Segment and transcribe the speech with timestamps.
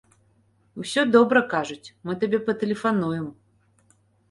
[0.83, 3.31] Усё добра, кажуць, мы табе патэлефануем.